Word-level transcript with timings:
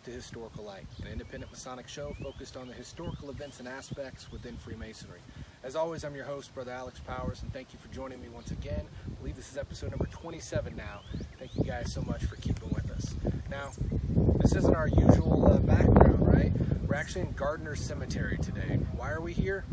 back 0.00 0.06
to 0.06 0.12
Historical 0.12 0.64
Light, 0.64 0.86
an 1.02 1.12
independent 1.12 1.50
Masonic 1.50 1.86
show 1.86 2.16
focused 2.22 2.56
on 2.56 2.66
the 2.66 2.72
historical 2.72 3.28
events 3.28 3.58
and 3.58 3.68
aspects 3.68 4.30
within 4.32 4.56
Freemasonry. 4.56 5.18
As 5.62 5.76
always, 5.76 6.04
I'm 6.04 6.14
your 6.14 6.24
host, 6.24 6.54
Brother 6.54 6.72
Alex 6.72 7.00
Powers, 7.00 7.42
and 7.42 7.52
thank 7.52 7.72
you 7.72 7.78
for 7.78 7.92
joining 7.92 8.20
me 8.20 8.28
once 8.28 8.50
again. 8.50 8.86
I 9.06 9.14
believe 9.20 9.36
this 9.36 9.50
is 9.50 9.58
episode 9.58 9.90
number 9.90 10.06
27 10.06 10.74
now. 10.74 11.00
Thank 11.38 11.54
you 11.54 11.64
guys 11.64 11.92
so 11.92 12.00
much 12.02 12.24
for 12.24 12.36
keeping 12.36 12.70
with 12.70 12.90
us. 12.90 13.14
Now, 13.50 13.72
this 14.38 14.54
isn't 14.54 14.74
our 14.74 14.88
usual 14.88 15.52
uh, 15.52 15.58
background, 15.58 16.26
right? 16.26 16.52
We're 16.86 16.94
actually 16.94 17.22
in 17.22 17.32
Gardner 17.32 17.76
Cemetery 17.76 18.38
today. 18.38 18.78
Why 18.96 19.10
are 19.10 19.20
we 19.20 19.34
here? 19.34 19.64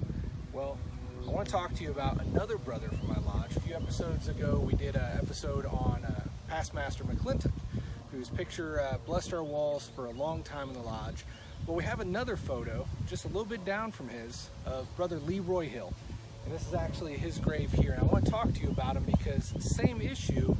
Well, 0.51 0.77
I 1.25 1.31
want 1.31 1.45
to 1.47 1.51
talk 1.51 1.73
to 1.75 1.83
you 1.83 1.91
about 1.91 2.21
another 2.21 2.57
brother 2.57 2.89
from 2.89 3.07
my 3.07 3.19
lodge. 3.19 3.55
A 3.55 3.59
few 3.61 3.75
episodes 3.75 4.27
ago, 4.27 4.61
we 4.65 4.73
did 4.73 4.95
an 4.95 5.17
episode 5.17 5.65
on 5.67 6.03
uh, 6.03 6.23
Past 6.49 6.73
Master 6.73 7.05
McClintock 7.05 7.51
whose 8.17 8.29
picture 8.29 8.81
uh, 8.81 8.97
blessed 9.05 9.31
our 9.31 9.43
walls 9.43 9.91
for 9.95 10.07
a 10.07 10.11
long 10.11 10.41
time 10.41 10.69
in 10.69 10.73
the 10.73 10.81
lodge. 10.81 11.23
Well, 11.67 11.77
we 11.77 11.83
have 11.83 11.99
another 11.99 12.35
photo, 12.35 12.87
just 13.07 13.25
a 13.25 13.27
little 13.27 13.45
bit 13.45 13.63
down 13.63 13.91
from 13.91 14.09
his, 14.09 14.49
of 14.65 14.87
Brother 14.95 15.19
Leroy 15.19 15.69
Hill. 15.69 15.93
And 16.43 16.51
this 16.51 16.65
is 16.65 16.73
actually 16.73 17.15
his 17.17 17.37
grave 17.37 17.71
here. 17.71 17.91
And 17.91 18.01
I 18.01 18.05
want 18.05 18.25
to 18.25 18.31
talk 18.31 18.51
to 18.51 18.59
you 18.59 18.69
about 18.69 18.95
him 18.95 19.03
because 19.03 19.53
same 19.59 20.01
issue, 20.01 20.55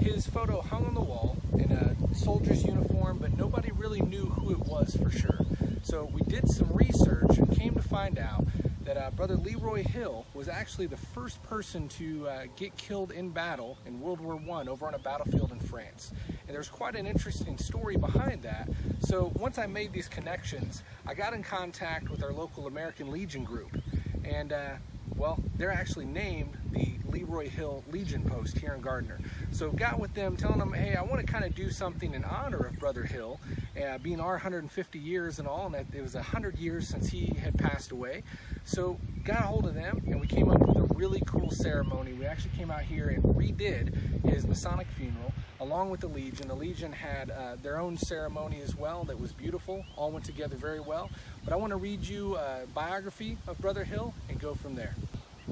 his 0.00 0.26
photo 0.26 0.62
hung 0.62 0.86
on 0.86 0.94
the 0.94 1.02
wall 1.02 1.36
in 1.52 1.70
a 1.70 2.14
soldier's 2.14 2.64
uniform, 2.64 3.18
but 3.18 3.36
nobody 3.36 3.72
really 3.72 4.00
knew 4.00 4.24
who 4.24 4.50
it 4.50 4.60
was 4.60 4.96
for 4.96 5.10
sure. 5.10 5.44
So 5.82 6.08
we 6.14 6.22
did 6.22 6.48
some 6.48 6.72
research 6.72 7.36
and 7.36 7.54
came 7.54 7.74
to 7.74 7.82
find 7.82 8.18
out 8.18 8.46
that 8.84 8.96
uh, 8.96 9.10
Brother 9.10 9.36
Leroy 9.36 9.84
Hill 9.84 10.26
was 10.34 10.48
actually 10.48 10.86
the 10.86 10.96
first 10.96 11.42
person 11.42 11.88
to 11.88 12.28
uh, 12.28 12.42
get 12.56 12.76
killed 12.76 13.12
in 13.12 13.30
battle 13.30 13.78
in 13.86 14.00
World 14.00 14.20
War 14.20 14.40
I 14.58 14.68
over 14.68 14.86
on 14.86 14.94
a 14.94 14.98
battlefield 14.98 15.52
in 15.52 15.60
France. 15.60 16.12
And 16.46 16.54
there's 16.54 16.68
quite 16.68 16.96
an 16.96 17.06
interesting 17.06 17.58
story 17.58 17.96
behind 17.96 18.42
that. 18.42 18.68
So 19.00 19.32
once 19.36 19.58
I 19.58 19.66
made 19.66 19.92
these 19.92 20.08
connections, 20.08 20.82
I 21.06 21.14
got 21.14 21.32
in 21.32 21.42
contact 21.42 22.10
with 22.10 22.22
our 22.22 22.32
local 22.32 22.66
American 22.66 23.10
Legion 23.10 23.44
group. 23.44 23.80
And 24.24 24.52
uh, 24.52 24.74
well, 25.16 25.38
they're 25.56 25.72
actually 25.72 26.06
named 26.06 26.56
the 26.72 26.94
Leroy 27.12 27.48
Hill 27.48 27.84
Legion 27.90 28.22
Post 28.22 28.58
here 28.58 28.72
in 28.72 28.80
Gardner. 28.80 29.20
So 29.52 29.70
got 29.70 30.00
with 30.00 30.14
them, 30.14 30.36
telling 30.36 30.58
them, 30.58 30.72
hey, 30.72 30.96
I 30.96 31.02
want 31.02 31.24
to 31.24 31.30
kind 31.30 31.44
of 31.44 31.54
do 31.54 31.70
something 31.70 32.14
in 32.14 32.24
honor 32.24 32.58
of 32.58 32.78
Brother 32.78 33.04
Hill, 33.04 33.38
uh, 33.80 33.98
being 33.98 34.18
our 34.18 34.32
150 34.32 34.98
years 34.98 35.38
and 35.38 35.46
all, 35.46 35.66
and 35.66 35.74
that 35.74 35.86
it 35.94 36.02
was 36.02 36.14
100 36.14 36.58
years 36.58 36.88
since 36.88 37.10
he 37.10 37.26
had 37.34 37.58
passed 37.58 37.92
away. 37.92 38.22
So 38.64 38.98
got 39.24 39.40
a 39.40 39.42
hold 39.42 39.66
of 39.66 39.74
them, 39.74 40.02
and 40.06 40.20
we 40.20 40.26
came 40.26 40.50
up 40.50 40.58
with 40.60 40.76
a 40.76 40.94
really 40.94 41.22
cool 41.26 41.50
ceremony. 41.50 42.14
We 42.14 42.24
actually 42.24 42.56
came 42.56 42.70
out 42.70 42.82
here 42.82 43.08
and 43.08 43.22
redid 43.22 44.24
his 44.24 44.46
Masonic 44.46 44.86
funeral, 44.96 45.32
along 45.60 45.90
with 45.90 46.00
the 46.00 46.08
Legion. 46.08 46.48
The 46.48 46.54
Legion 46.54 46.92
had 46.92 47.30
uh, 47.30 47.56
their 47.62 47.78
own 47.78 47.98
ceremony 47.98 48.62
as 48.62 48.74
well 48.74 49.04
that 49.04 49.20
was 49.20 49.32
beautiful, 49.32 49.84
all 49.96 50.10
went 50.10 50.24
together 50.24 50.56
very 50.56 50.80
well. 50.80 51.10
But 51.44 51.52
I 51.52 51.56
want 51.56 51.72
to 51.72 51.76
read 51.76 52.04
you 52.04 52.36
a 52.36 52.60
biography 52.74 53.36
of 53.46 53.58
Brother 53.58 53.84
Hill 53.84 54.14
and 54.30 54.40
go 54.40 54.54
from 54.54 54.74
there. 54.74 54.94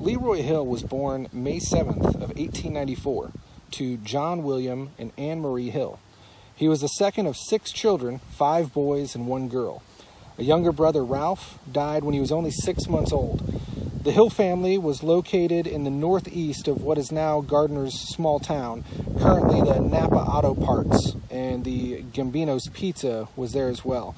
Leroy 0.00 0.40
Hill 0.40 0.64
was 0.64 0.82
born 0.82 1.28
May 1.30 1.58
7th 1.58 2.14
of 2.14 2.30
1894 2.30 3.32
to 3.72 3.98
John 3.98 4.42
William 4.42 4.92
and 4.98 5.12
Anne 5.18 5.40
Marie 5.40 5.68
Hill. 5.68 5.98
He 6.56 6.68
was 6.68 6.80
the 6.80 6.88
second 6.88 7.26
of 7.26 7.36
six 7.36 7.70
children, 7.70 8.20
five 8.30 8.72
boys 8.72 9.14
and 9.14 9.26
one 9.26 9.48
girl. 9.48 9.82
A 10.38 10.42
younger 10.42 10.72
brother, 10.72 11.04
Ralph, 11.04 11.58
died 11.70 12.02
when 12.02 12.14
he 12.14 12.20
was 12.20 12.32
only 12.32 12.50
six 12.50 12.88
months 12.88 13.12
old. 13.12 13.40
The 14.02 14.10
Hill 14.10 14.30
family 14.30 14.78
was 14.78 15.02
located 15.02 15.66
in 15.66 15.84
the 15.84 15.90
northeast 15.90 16.66
of 16.66 16.80
what 16.80 16.96
is 16.96 17.12
now 17.12 17.42
Gardner's 17.42 17.92
small 17.92 18.40
town. 18.40 18.84
Currently, 19.18 19.60
the 19.60 19.80
Napa 19.80 20.16
Auto 20.16 20.54
Parts 20.54 21.14
and 21.30 21.62
the 21.62 22.04
Gambino's 22.04 22.68
Pizza 22.68 23.28
was 23.36 23.52
there 23.52 23.68
as 23.68 23.84
well. 23.84 24.14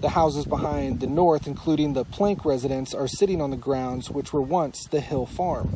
The 0.00 0.08
houses 0.08 0.46
behind 0.46 1.00
the 1.00 1.06
north, 1.06 1.46
including 1.46 1.92
the 1.92 2.06
Plank 2.06 2.46
residence, 2.46 2.94
are 2.94 3.06
sitting 3.06 3.42
on 3.42 3.50
the 3.50 3.56
grounds 3.58 4.10
which 4.10 4.32
were 4.32 4.40
once 4.40 4.86
the 4.86 5.02
Hill 5.02 5.26
Farm. 5.26 5.68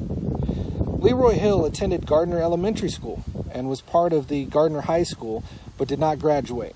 Leroy 0.99 1.35
Hill 1.35 1.67
attended 1.67 2.07
Gardner 2.07 2.41
Elementary 2.41 2.89
School 2.89 3.23
and 3.53 3.69
was 3.69 3.83
part 3.83 4.15
of 4.15 4.29
the 4.29 4.47
Gardner 4.47 4.81
High 4.81 5.03
School, 5.03 5.45
but 5.77 5.89
did 5.89 5.99
not 5.99 6.19
graduate. 6.19 6.75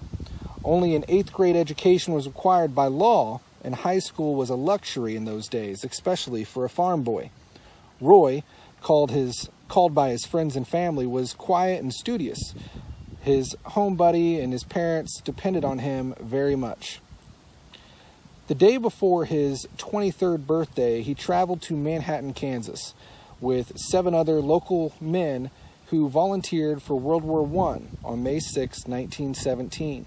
Only 0.63 0.95
an 0.95 1.07
eighth 1.09 1.33
grade 1.33 1.57
education 1.57 2.13
was 2.13 2.27
required 2.27 2.75
by 2.75 2.89
law, 2.89 3.41
and 3.65 3.77
high 3.77 4.01
school 4.01 4.35
was 4.35 4.51
a 4.51 4.55
luxury 4.55 5.17
in 5.17 5.25
those 5.25 5.49
days, 5.49 5.85
especially 5.85 6.45
for 6.45 6.67
a 6.67 6.69
farm 6.69 7.03
boy. 7.03 7.31
Roy, 7.99 8.43
called 8.83 9.11
his 9.11 9.49
called 9.69 9.95
by 9.95 10.11
his 10.11 10.27
friends 10.27 10.55
and 10.55 10.69
family, 10.69 11.07
was 11.07 11.33
quiet 11.33 11.83
and 11.83 11.95
studious. 11.95 12.55
His 13.23 13.57
home 13.65 13.97
buddy 13.97 14.39
and 14.39 14.53
his 14.53 14.65
parents 14.65 15.23
depended 15.23 15.65
on 15.65 15.79
him 15.79 16.15
very 16.21 16.55
much. 16.55 17.01
The 18.49 18.55
day 18.55 18.79
before 18.79 19.27
his 19.27 19.69
23rd 19.77 20.47
birthday, 20.47 21.03
he 21.03 21.13
traveled 21.15 21.61
to 21.63 21.77
Manhattan, 21.77 22.33
Kansas, 22.33 22.95
with 23.43 23.79
seven 23.79 24.15
other 24.15 24.41
local 24.41 24.95
men 25.03 25.51
who 25.89 26.09
volunteered 26.09 26.81
for 26.81 26.99
World 26.99 27.25
War 27.25 27.43
I 27.45 27.83
on 28.03 28.23
May 28.23 28.39
6, 28.39 28.87
1917. 28.87 30.07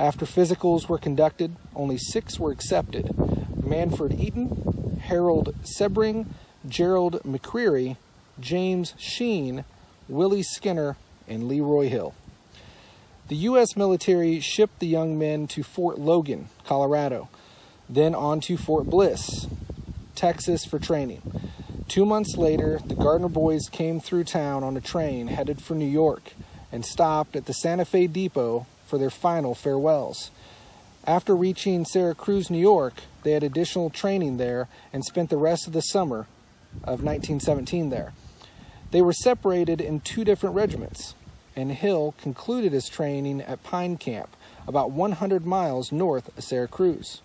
After 0.00 0.26
physicals 0.26 0.88
were 0.88 0.98
conducted, 0.98 1.54
only 1.76 1.96
six 1.96 2.40
were 2.40 2.50
accepted 2.50 3.14
Manfred 3.64 4.20
Eaton, 4.20 4.98
Harold 5.04 5.54
Sebring, 5.62 6.26
Gerald 6.68 7.22
McCreary, 7.22 7.98
James 8.40 8.94
Sheen, 8.98 9.64
Willie 10.08 10.42
Skinner, 10.42 10.96
and 11.28 11.46
Leroy 11.46 11.88
Hill. 11.88 12.14
The 13.28 13.36
U.S. 13.36 13.76
military 13.76 14.40
shipped 14.40 14.80
the 14.80 14.88
young 14.88 15.16
men 15.16 15.46
to 15.48 15.62
Fort 15.62 16.00
Logan, 16.00 16.48
Colorado, 16.64 17.28
then 17.88 18.14
on 18.14 18.40
to 18.40 18.56
Fort 18.56 18.86
Bliss, 18.86 19.46
Texas 20.14 20.64
for 20.64 20.78
training. 20.78 21.22
Two 21.88 22.04
months 22.04 22.36
later, 22.36 22.80
the 22.84 22.94
Gardner 22.96 23.28
boys 23.28 23.68
came 23.70 24.00
through 24.00 24.24
town 24.24 24.64
on 24.64 24.76
a 24.76 24.80
train 24.80 25.28
headed 25.28 25.62
for 25.62 25.74
New 25.74 25.86
York 25.86 26.32
and 26.72 26.84
stopped 26.84 27.36
at 27.36 27.46
the 27.46 27.54
Santa 27.54 27.84
Fe 27.84 28.06
Depot 28.06 28.66
for 28.86 28.98
their 28.98 29.10
final 29.10 29.54
farewells. 29.54 30.30
After 31.06 31.36
reaching 31.36 31.84
Syracuse, 31.84 32.50
New 32.50 32.58
York, 32.58 32.94
they 33.22 33.32
had 33.32 33.44
additional 33.44 33.90
training 33.90 34.38
there 34.38 34.68
and 34.92 35.04
spent 35.04 35.30
the 35.30 35.36
rest 35.36 35.68
of 35.68 35.72
the 35.72 35.80
summer 35.80 36.26
of 36.82 37.04
1917 37.04 37.90
there. 37.90 38.12
They 38.90 39.02
were 39.02 39.12
separated 39.12 39.80
in 39.80 40.00
two 40.00 40.24
different 40.24 40.56
regiments, 40.56 41.14
and 41.54 41.70
Hill 41.70 42.14
concluded 42.20 42.72
his 42.72 42.88
training 42.88 43.40
at 43.40 43.62
Pine 43.62 43.96
Camp, 43.96 44.36
about 44.66 44.90
100 44.90 45.46
miles 45.46 45.92
north 45.92 46.36
of 46.36 46.42
Syracuse. 46.42 47.22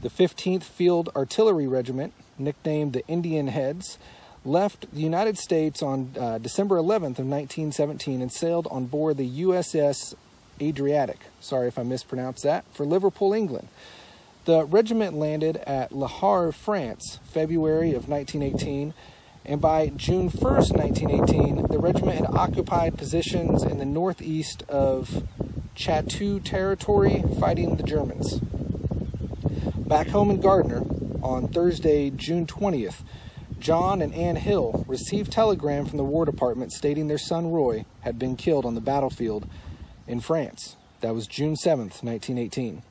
The 0.00 0.10
15th 0.10 0.62
Field 0.62 1.08
Artillery 1.16 1.66
Regiment, 1.66 2.12
nicknamed 2.38 2.92
the 2.92 3.04
Indian 3.08 3.48
Heads, 3.48 3.98
left 4.44 4.86
the 4.94 5.00
United 5.00 5.36
States 5.36 5.82
on 5.82 6.14
uh, 6.16 6.38
December 6.38 6.76
11th 6.76 7.18
of 7.18 7.26
1917 7.26 8.22
and 8.22 8.30
sailed 8.30 8.68
on 8.70 8.86
board 8.86 9.16
the 9.16 9.28
USS 9.42 10.14
Adriatic. 10.60 11.18
Sorry 11.40 11.66
if 11.66 11.80
I 11.80 11.82
mispronounced 11.82 12.44
that. 12.44 12.64
For 12.72 12.86
Liverpool, 12.86 13.32
England. 13.32 13.66
The 14.44 14.64
regiment 14.66 15.16
landed 15.16 15.56
at 15.58 15.90
Le 15.90 16.06
Havre, 16.06 16.52
France, 16.52 17.18
February 17.24 17.92
of 17.92 18.08
1918, 18.08 18.94
and 19.44 19.60
by 19.60 19.88
June 19.88 20.30
1st, 20.30 20.76
1918, 20.76 21.66
the 21.66 21.78
regiment 21.80 22.18
had 22.18 22.36
occupied 22.36 22.96
positions 22.96 23.64
in 23.64 23.78
the 23.78 23.84
northeast 23.84 24.62
of 24.68 25.24
Château-Thierry, 25.74 27.24
fighting 27.40 27.76
the 27.76 27.82
Germans. 27.82 28.40
Back 29.88 30.08
home 30.08 30.28
in 30.28 30.38
Gardner, 30.38 30.82
on 31.22 31.48
Thursday, 31.48 32.10
June 32.10 32.44
20th, 32.44 32.96
John 33.58 34.02
and 34.02 34.12
Ann 34.12 34.36
Hill 34.36 34.84
received 34.86 35.32
telegram 35.32 35.86
from 35.86 35.96
the 35.96 36.04
War 36.04 36.26
Department 36.26 36.72
stating 36.72 37.08
their 37.08 37.16
son 37.16 37.50
Roy 37.50 37.86
had 38.02 38.18
been 38.18 38.36
killed 38.36 38.66
on 38.66 38.74
the 38.74 38.82
battlefield 38.82 39.48
in 40.06 40.20
France. 40.20 40.76
That 41.00 41.14
was 41.14 41.26
June 41.26 41.54
7th, 41.54 42.02
1918. 42.02 42.82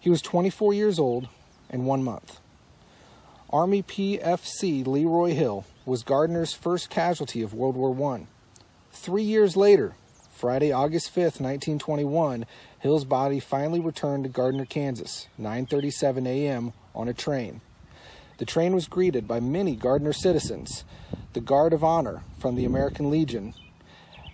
He 0.00 0.08
was 0.08 0.22
24 0.22 0.72
years 0.72 0.98
old 0.98 1.28
and 1.68 1.84
one 1.84 2.02
month. 2.02 2.40
Army 3.50 3.82
PFC 3.82 4.86
Leroy 4.86 5.34
Hill 5.34 5.66
was 5.84 6.02
Gardner's 6.02 6.54
first 6.54 6.88
casualty 6.88 7.42
of 7.42 7.52
World 7.52 7.76
War 7.76 8.14
I. 8.14 8.26
Three 8.92 9.24
years 9.24 9.58
later, 9.58 9.94
Friday, 10.36 10.70
August 10.70 11.14
5th, 11.14 11.40
1921, 11.40 12.44
Hill's 12.80 13.06
body 13.06 13.40
finally 13.40 13.80
returned 13.80 14.24
to 14.24 14.28
Gardner, 14.28 14.66
Kansas, 14.66 15.28
9:37 15.40 16.26
a.m. 16.26 16.74
on 16.94 17.08
a 17.08 17.14
train. 17.14 17.62
The 18.36 18.44
train 18.44 18.74
was 18.74 18.86
greeted 18.86 19.26
by 19.26 19.40
many 19.40 19.74
Gardner 19.74 20.12
citizens, 20.12 20.84
the 21.32 21.40
Guard 21.40 21.72
of 21.72 21.82
Honor 21.82 22.22
from 22.38 22.54
the 22.54 22.66
American 22.66 23.10
Legion, 23.10 23.54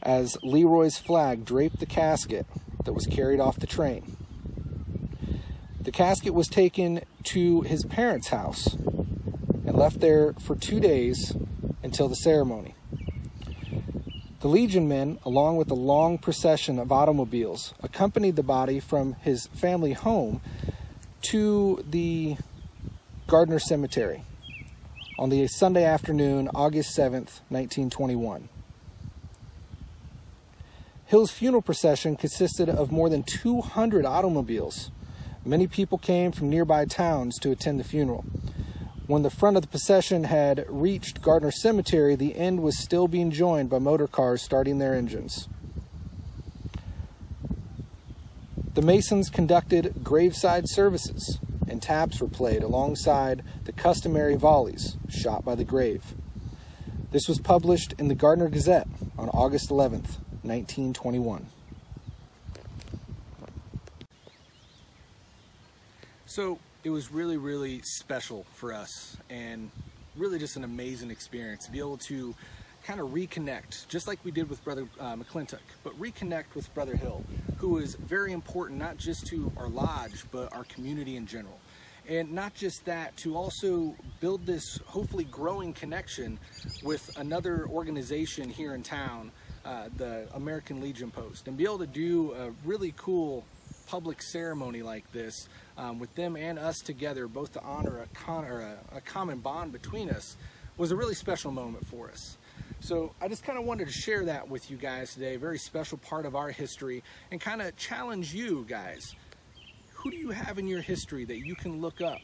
as 0.02 0.36
Leroy's 0.42 0.98
flag 0.98 1.44
draped 1.44 1.78
the 1.78 1.86
casket 1.86 2.46
that 2.84 2.94
was 2.94 3.06
carried 3.06 3.38
off 3.38 3.60
the 3.60 3.68
train. 3.68 4.16
The 5.80 5.92
casket 5.92 6.34
was 6.34 6.48
taken 6.48 7.02
to 7.26 7.60
his 7.60 7.84
parents' 7.84 8.28
house 8.28 8.74
and 8.74 9.76
left 9.76 10.00
there 10.00 10.32
for 10.32 10.56
two 10.56 10.80
days 10.80 11.32
until 11.84 12.08
the 12.08 12.16
ceremony. 12.16 12.74
The 14.42 14.48
Legion 14.48 14.88
men, 14.88 15.20
along 15.24 15.58
with 15.58 15.70
a 15.70 15.74
long 15.74 16.18
procession 16.18 16.80
of 16.80 16.90
automobiles, 16.90 17.74
accompanied 17.80 18.34
the 18.34 18.42
body 18.42 18.80
from 18.80 19.14
his 19.20 19.46
family 19.46 19.92
home 19.92 20.40
to 21.30 21.84
the 21.88 22.36
Gardner 23.28 23.60
Cemetery 23.60 24.24
on 25.16 25.28
the 25.28 25.46
Sunday 25.46 25.84
afternoon, 25.84 26.50
August 26.56 26.98
7th, 26.98 27.38
1921. 27.50 28.48
Hill's 31.06 31.30
funeral 31.30 31.62
procession 31.62 32.16
consisted 32.16 32.68
of 32.68 32.90
more 32.90 33.08
than 33.08 33.22
200 33.22 34.04
automobiles. 34.04 34.90
Many 35.44 35.68
people 35.68 35.98
came 35.98 36.32
from 36.32 36.50
nearby 36.50 36.84
towns 36.84 37.38
to 37.38 37.52
attend 37.52 37.78
the 37.78 37.84
funeral. 37.84 38.24
When 39.08 39.22
the 39.22 39.30
front 39.30 39.56
of 39.56 39.62
the 39.62 39.68
procession 39.68 40.24
had 40.24 40.64
reached 40.68 41.22
Gardner 41.22 41.50
Cemetery, 41.50 42.14
the 42.14 42.36
end 42.36 42.62
was 42.62 42.78
still 42.78 43.08
being 43.08 43.32
joined 43.32 43.68
by 43.68 43.80
motor 43.80 44.06
cars 44.06 44.42
starting 44.42 44.78
their 44.78 44.94
engines. 44.94 45.48
The 48.74 48.82
Masons 48.82 49.28
conducted 49.28 50.04
graveside 50.04 50.68
services, 50.68 51.38
and 51.68 51.82
taps 51.82 52.20
were 52.20 52.28
played 52.28 52.62
alongside 52.62 53.42
the 53.64 53.72
customary 53.72 54.36
volleys 54.36 54.96
shot 55.10 55.44
by 55.44 55.56
the 55.56 55.64
grave. 55.64 56.14
This 57.10 57.28
was 57.28 57.38
published 57.38 57.94
in 57.98 58.08
the 58.08 58.14
Gardner 58.14 58.48
Gazette 58.48 58.88
on 59.18 59.28
August 59.30 59.68
11th, 59.68 60.18
1921. 60.42 61.46
So, 66.24 66.58
it 66.84 66.90
was 66.90 67.12
really, 67.12 67.36
really 67.36 67.80
special 67.82 68.44
for 68.54 68.72
us 68.72 69.16
and 69.30 69.70
really 70.16 70.38
just 70.38 70.56
an 70.56 70.64
amazing 70.64 71.10
experience 71.10 71.64
to 71.64 71.70
be 71.70 71.78
able 71.78 71.96
to 71.96 72.34
kind 72.84 72.98
of 72.98 73.10
reconnect, 73.10 73.86
just 73.86 74.08
like 74.08 74.18
we 74.24 74.32
did 74.32 74.50
with 74.50 74.62
Brother 74.64 74.88
uh, 74.98 75.14
McClintock, 75.14 75.60
but 75.84 75.98
reconnect 76.00 76.56
with 76.56 76.72
Brother 76.74 76.96
Hill, 76.96 77.22
who 77.58 77.78
is 77.78 77.94
very 77.94 78.32
important 78.32 78.80
not 78.80 78.96
just 78.96 79.26
to 79.28 79.52
our 79.56 79.68
lodge, 79.68 80.24
but 80.32 80.52
our 80.52 80.64
community 80.64 81.16
in 81.16 81.24
general. 81.26 81.58
And 82.08 82.32
not 82.32 82.52
just 82.54 82.84
that, 82.86 83.16
to 83.18 83.36
also 83.36 83.94
build 84.20 84.44
this 84.44 84.80
hopefully 84.86 85.22
growing 85.22 85.72
connection 85.72 86.40
with 86.82 87.16
another 87.16 87.68
organization 87.68 88.50
here 88.50 88.74
in 88.74 88.82
town, 88.82 89.30
uh, 89.64 89.88
the 89.96 90.26
American 90.34 90.80
Legion 90.80 91.12
Post, 91.12 91.46
and 91.46 91.56
be 91.56 91.62
able 91.62 91.78
to 91.78 91.86
do 91.86 92.32
a 92.32 92.50
really 92.66 92.92
cool 92.96 93.44
public 93.86 94.22
ceremony 94.22 94.82
like 94.82 95.10
this 95.12 95.48
um, 95.76 95.98
with 95.98 96.14
them 96.14 96.36
and 96.36 96.58
us 96.58 96.80
together, 96.80 97.26
both 97.26 97.52
to 97.52 97.62
honor 97.62 97.98
a, 97.98 98.06
con 98.14 98.44
a, 98.44 98.96
a 98.96 99.00
common 99.00 99.38
bond 99.38 99.72
between 99.72 100.10
us, 100.10 100.36
was 100.76 100.90
a 100.90 100.96
really 100.96 101.14
special 101.14 101.50
moment 101.50 101.86
for 101.86 102.10
us. 102.10 102.36
So 102.80 103.14
I 103.20 103.28
just 103.28 103.44
kind 103.44 103.58
of 103.58 103.64
wanted 103.64 103.86
to 103.86 103.92
share 103.92 104.24
that 104.24 104.48
with 104.48 104.70
you 104.70 104.76
guys 104.76 105.14
today, 105.14 105.34
a 105.34 105.38
very 105.38 105.58
special 105.58 105.98
part 105.98 106.26
of 106.26 106.34
our 106.34 106.50
history, 106.50 107.04
and 107.30 107.40
kind 107.40 107.62
of 107.62 107.76
challenge 107.76 108.34
you 108.34 108.64
guys. 108.68 109.14
Who 109.92 110.10
do 110.10 110.16
you 110.16 110.30
have 110.30 110.58
in 110.58 110.66
your 110.66 110.80
history 110.80 111.24
that 111.26 111.38
you 111.46 111.54
can 111.54 111.80
look 111.80 112.00
up 112.00 112.20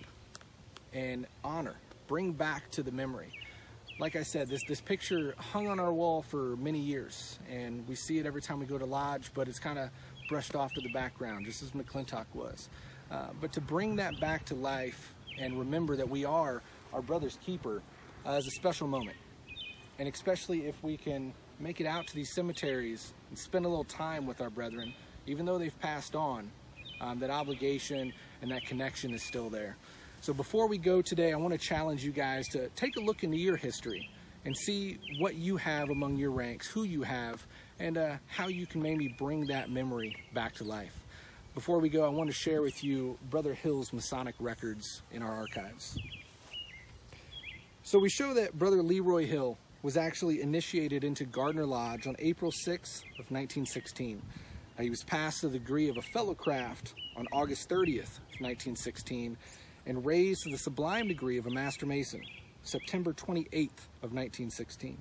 and 0.93 1.27
honor, 1.45 1.77
bring 2.09 2.33
back 2.33 2.71
to 2.73 2.83
the 2.83 2.91
memory? 2.91 3.33
Like 4.01 4.17
I 4.17 4.23
said, 4.23 4.49
this, 4.49 4.63
this 4.69 4.81
picture 4.81 5.35
hung 5.39 5.69
on 5.69 5.79
our 5.79 5.93
wall 5.93 6.23
for 6.23 6.57
many 6.57 6.81
years, 6.81 7.39
and 7.51 7.87
we 7.89 7.95
see 7.95 8.19
it 8.19 8.27
every 8.27 8.43
time 8.43 8.59
we 8.59 8.67
go 8.67 8.79
to 8.79 8.87
Lodge, 8.87 9.31
but 9.35 9.49
it's 9.49 9.59
kind 9.59 9.79
of 9.79 9.91
brushed 10.29 10.55
off 10.55 10.73
to 10.75 10.81
the 10.81 10.93
background, 10.93 11.47
just 11.47 11.63
as 11.63 11.71
McClintock 11.71 12.27
was. 12.35 12.69
Uh, 13.11 13.29
but 13.41 13.53
to 13.53 13.61
bring 13.61 13.97
that 13.97 14.21
back 14.21 14.45
to 14.45 14.55
life 14.55 15.15
and 15.41 15.59
remember 15.59 15.97
that 15.97 16.09
we 16.09 16.25
are 16.25 16.63
our 16.93 17.03
brother's 17.03 17.39
keeper 17.45 17.83
uh, 18.27 18.33
is 18.33 18.47
a 18.47 18.51
special 18.51 18.87
moment. 18.87 19.17
And 19.99 20.09
especially 20.09 20.67
if 20.67 20.83
we 20.83 20.97
can 20.97 21.33
make 21.59 21.81
it 21.81 21.87
out 21.87 22.07
to 22.07 22.15
these 22.15 22.33
cemeteries 22.33 23.13
and 23.31 23.39
spend 23.39 23.65
a 23.65 23.69
little 23.69 23.85
time 23.85 24.27
with 24.27 24.41
our 24.41 24.51
brethren, 24.51 24.95
even 25.27 25.45
though 25.45 25.59
they've 25.59 25.79
passed 25.81 26.15
on, 26.15 26.51
um, 27.01 27.19
that 27.19 27.31
obligation 27.31 28.13
and 28.43 28.51
that 28.51 28.65
connection 28.65 29.13
is 29.13 29.23
still 29.23 29.51
there. 29.51 29.77
So 30.21 30.33
before 30.33 30.67
we 30.67 30.79
go 30.79 31.01
today, 31.01 31.33
I 31.33 31.37
want 31.37 31.53
to 31.53 31.59
challenge 31.59 32.05
you 32.05 32.11
guys 32.11 32.49
to 32.49 32.69
take 32.71 32.97
a 32.97 33.01
look 33.01 33.25
into 33.25 33.37
your 33.37 33.57
history 33.57 34.11
and 34.49 34.57
see 34.57 34.99
what 35.19 35.35
you 35.35 35.59
have 35.59 35.91
among 35.91 36.17
your 36.17 36.31
ranks, 36.31 36.67
who 36.67 36.85
you 36.85 37.03
have, 37.03 37.47
and 37.81 37.99
uh, 37.99 38.17
how 38.29 38.49
you 38.49 38.65
can 38.65 38.81
maybe 38.81 39.07
bring 39.07 39.45
that 39.45 39.71
memory 39.71 40.17
back 40.33 40.55
to 40.55 40.65
life. 40.65 40.99
Before 41.55 41.81
we 41.81 41.91
go, 41.91 42.03
I 42.07 42.09
want 42.09 42.31
to 42.31 42.35
share 42.35 42.63
with 42.63 42.83
you 42.83 43.19
Brother 43.29 43.53
Hill's 43.53 43.93
Masonic 43.93 44.35
records 44.41 45.03
in 45.13 45.23
our 45.23 45.37
archives. 45.37 45.99
So 47.83 47.99
we 47.99 48.09
show 48.09 48.33
that 48.33 48.59
Brother 48.59 48.83
Leroy 48.83 49.27
Hill 49.27 49.59
was 49.83 49.99
actually 49.99 50.41
initiated 50.41 51.05
into 51.05 51.27
Gardner 51.27 51.67
Lodge 51.67 52.07
on 52.07 52.17
April 52.19 52.51
6th 52.51 53.03
of 53.19 53.31
1916. 53.31 54.23
Uh, 54.79 54.83
he 54.83 54.89
was 54.89 55.05
passed 55.05 55.43
the 55.43 55.51
degree 55.51 55.91
of 55.91 55.99
a 55.99 56.03
fellow 56.03 56.33
craft 56.33 56.95
on 57.19 57.27
August 57.33 57.69
30th 57.69 58.17
of 58.17 58.41
1916 58.41 59.37
and 59.85 60.07
raised 60.07 60.45
to 60.45 60.51
the 60.51 60.57
sublime 60.57 61.07
degree 61.07 61.37
of 61.37 61.47
a 61.47 61.51
Master 61.51 61.85
Mason 61.85 62.23
September 62.63 63.13
28th 63.13 63.87
of 64.03 64.13
1916. 64.13 64.99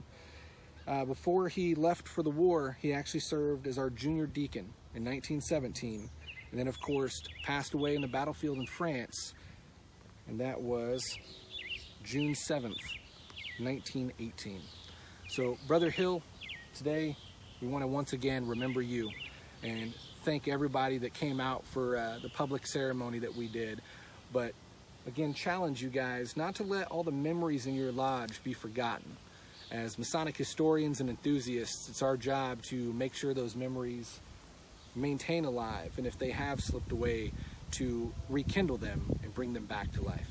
Uh, 0.87 1.05
before 1.05 1.49
he 1.49 1.75
left 1.75 2.07
for 2.07 2.23
the 2.23 2.29
war, 2.29 2.77
he 2.81 2.93
actually 2.93 3.19
served 3.19 3.67
as 3.67 3.77
our 3.77 3.89
junior 3.89 4.25
deacon 4.25 4.73
in 4.95 5.03
1917 5.03 6.09
and 6.51 6.59
then, 6.59 6.67
of 6.67 6.79
course, 6.79 7.21
passed 7.43 7.73
away 7.73 7.95
in 7.95 8.01
the 8.01 8.07
battlefield 8.07 8.57
in 8.57 8.65
France. 8.65 9.33
And 10.27 10.39
that 10.39 10.61
was 10.61 11.17
June 12.03 12.33
7th, 12.33 12.79
1918. 13.59 14.61
So, 15.29 15.57
Brother 15.67 15.89
Hill, 15.89 16.21
today 16.73 17.17
we 17.61 17.67
want 17.67 17.83
to 17.83 17.87
once 17.87 18.13
again 18.13 18.47
remember 18.47 18.81
you 18.81 19.09
and 19.63 19.93
thank 20.23 20.47
everybody 20.47 20.97
that 20.99 21.13
came 21.13 21.39
out 21.39 21.65
for 21.65 21.97
uh, 21.97 22.19
the 22.21 22.29
public 22.29 22.65
ceremony 22.65 23.19
that 23.19 23.35
we 23.35 23.47
did. 23.47 23.81
But 24.31 24.53
again, 25.07 25.33
challenge 25.33 25.81
you 25.81 25.89
guys 25.89 26.35
not 26.37 26.55
to 26.55 26.63
let 26.63 26.87
all 26.91 27.03
the 27.03 27.11
memories 27.11 27.65
in 27.65 27.73
your 27.73 27.91
lodge 27.91 28.43
be 28.43 28.53
forgotten. 28.53 29.17
As 29.71 29.97
Masonic 29.97 30.37
historians 30.37 30.99
and 30.99 31.09
enthusiasts, 31.09 31.89
it's 31.89 32.01
our 32.01 32.17
job 32.17 32.61
to 32.63 32.93
make 32.93 33.13
sure 33.13 33.33
those 33.33 33.55
memories 33.55 34.19
maintain 34.95 35.45
alive, 35.45 35.93
and 35.97 36.05
if 36.05 36.17
they 36.19 36.31
have 36.31 36.59
slipped 36.59 36.91
away, 36.91 37.31
to 37.71 38.13
rekindle 38.29 38.77
them 38.77 39.19
and 39.23 39.33
bring 39.33 39.53
them 39.53 39.65
back 39.65 39.91
to 39.93 40.01
life. 40.01 40.29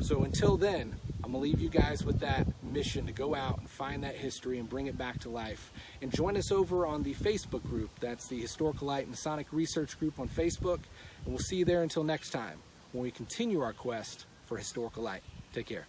So 0.00 0.22
until 0.24 0.56
then, 0.56 0.96
I'm 1.22 1.32
to 1.32 1.38
leave 1.38 1.60
you 1.60 1.68
guys 1.68 2.04
with 2.04 2.18
that 2.20 2.46
mission 2.62 3.06
to 3.06 3.12
go 3.12 3.34
out 3.34 3.58
and 3.58 3.70
find 3.70 4.02
that 4.02 4.16
history 4.16 4.58
and 4.58 4.68
bring 4.68 4.88
it 4.88 4.98
back 4.98 5.20
to 5.20 5.28
life. 5.28 5.72
And 6.02 6.12
join 6.12 6.36
us 6.36 6.50
over 6.50 6.84
on 6.84 7.04
the 7.04 7.14
Facebook 7.14 7.62
group. 7.62 7.90
That's 8.00 8.26
the 8.26 8.40
Historical 8.40 8.88
Light 8.88 9.08
Masonic 9.08 9.46
Research 9.52 9.98
Group 9.98 10.18
on 10.18 10.28
Facebook. 10.28 10.80
And 11.24 11.28
we'll 11.28 11.38
see 11.38 11.56
you 11.56 11.64
there 11.64 11.82
until 11.82 12.02
next 12.02 12.30
time 12.30 12.58
when 12.92 13.02
we 13.02 13.10
continue 13.10 13.60
our 13.60 13.72
quest 13.72 14.26
for 14.46 14.56
historical 14.56 15.02
light. 15.02 15.22
Take 15.52 15.66
care. 15.66 15.86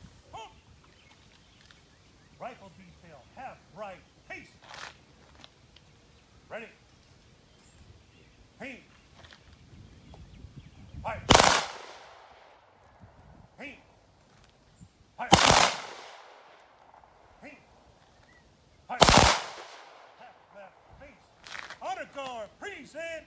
Rifle 2.40 2.72
detail, 2.78 3.22
have 3.36 3.58
right, 3.78 3.96
haste. 4.30 4.50
Ready. 6.50 6.68
Paint. 8.60 8.80
Fire. 11.02 11.22
Paint. 13.58 13.78
Fire. 15.18 15.30
Paint. 17.42 17.58
Fire. 18.88 18.98
Half 20.20 20.36
left 20.56 20.76
face. 21.00 21.10
Honor 21.82 22.10
guard, 22.14 22.50
present. 22.60 23.24